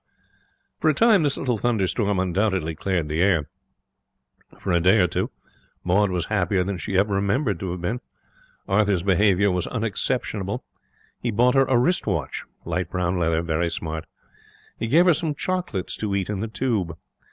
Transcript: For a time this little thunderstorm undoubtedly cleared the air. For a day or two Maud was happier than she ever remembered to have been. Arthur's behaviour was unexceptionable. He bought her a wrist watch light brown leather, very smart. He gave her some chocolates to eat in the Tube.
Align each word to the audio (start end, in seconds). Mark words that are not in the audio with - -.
For 0.79 0.89
a 0.89 0.95
time 0.95 1.21
this 1.21 1.37
little 1.37 1.59
thunderstorm 1.59 2.17
undoubtedly 2.17 2.73
cleared 2.73 3.07
the 3.07 3.21
air. 3.21 3.47
For 4.59 4.71
a 4.71 4.79
day 4.81 4.97
or 4.99 5.05
two 5.05 5.29
Maud 5.83 6.09
was 6.09 6.25
happier 6.25 6.63
than 6.63 6.79
she 6.79 6.97
ever 6.97 7.13
remembered 7.13 7.59
to 7.59 7.69
have 7.69 7.81
been. 7.81 7.99
Arthur's 8.67 9.03
behaviour 9.03 9.51
was 9.51 9.67
unexceptionable. 9.67 10.63
He 11.19 11.29
bought 11.29 11.53
her 11.53 11.65
a 11.65 11.77
wrist 11.77 12.07
watch 12.07 12.45
light 12.65 12.89
brown 12.89 13.19
leather, 13.19 13.43
very 13.43 13.69
smart. 13.69 14.05
He 14.75 14.87
gave 14.87 15.05
her 15.05 15.13
some 15.13 15.35
chocolates 15.35 15.95
to 15.97 16.15
eat 16.15 16.31
in 16.31 16.39
the 16.39 16.47
Tube. 16.47 16.97